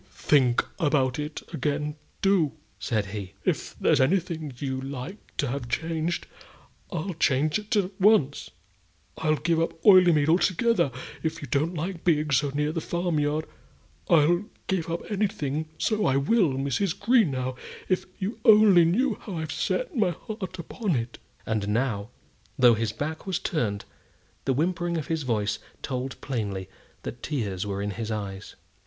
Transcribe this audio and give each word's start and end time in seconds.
"Do 0.03 0.07
think 0.09 0.65
about 0.79 1.19
it 1.19 1.43
again 1.53 1.95
do!" 2.23 2.53
said 2.79 3.05
he. 3.05 3.33
"If 3.45 3.75
there's 3.79 4.01
anything 4.01 4.51
you 4.57 4.81
like 4.81 5.37
to 5.37 5.45
have 5.49 5.69
changed, 5.69 6.25
I'll 6.91 7.13
change 7.13 7.59
it 7.59 7.75
at 7.75 7.91
once. 8.01 8.49
I'll 9.19 9.35
give 9.35 9.59
up 9.61 9.79
Oileymead 9.85 10.27
altogether, 10.27 10.91
if 11.21 11.39
you 11.43 11.47
don't 11.47 11.75
like 11.75 12.03
being 12.03 12.31
so 12.31 12.49
near 12.49 12.71
the 12.71 12.81
farm 12.81 13.19
yard. 13.19 13.45
I'll 14.09 14.45
give 14.65 14.89
up 14.89 15.01
anything; 15.11 15.69
so 15.77 16.07
I 16.07 16.17
will. 16.17 16.53
Mrs. 16.53 16.97
Greenow, 16.97 17.55
if 17.87 18.07
you 18.17 18.39
only 18.43 18.85
knew 18.85 19.19
how 19.21 19.37
I've 19.37 19.51
set 19.51 19.95
my 19.95 20.09
heart 20.09 20.57
upon 20.57 20.95
it!" 20.95 21.19
And 21.45 21.67
now, 21.67 22.09
though 22.57 22.73
his 22.73 22.91
back 22.91 23.27
was 23.27 23.37
turned, 23.37 23.85
the 24.45 24.53
whimpering 24.53 24.97
of 24.97 25.05
his 25.13 25.21
voice 25.21 25.59
told 25.83 26.19
plainly 26.21 26.69
that 27.03 27.21
tears 27.21 27.67
were 27.67 27.83
in 27.83 27.91
his 27.91 28.09
eyes. 28.09 28.55